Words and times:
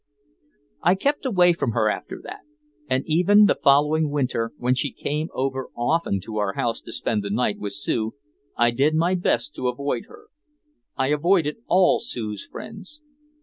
I 0.81 0.95
kept 0.95 1.27
away 1.27 1.53
from 1.53 1.73
her 1.73 1.87
after 1.87 2.19
that. 2.23 2.39
And 2.89 3.03
even 3.05 3.45
the 3.45 3.53
following 3.61 4.09
winter, 4.09 4.51
when 4.57 4.73
she 4.73 4.91
came 4.91 5.29
over 5.31 5.69
often 5.77 6.19
to 6.21 6.37
our 6.37 6.53
house 6.53 6.81
to 6.81 6.91
spend 6.91 7.21
the 7.21 7.29
night 7.29 7.59
with 7.59 7.73
Sue, 7.73 8.15
I 8.57 8.71
did 8.71 8.95
my 8.95 9.13
best 9.13 9.53
to 9.57 9.67
avoid 9.67 10.05
her. 10.07 10.29
I 10.97 11.09
avoided 11.09 11.57
all 11.67 11.99
Sue's 11.99 12.43
friends. 12.47 13.03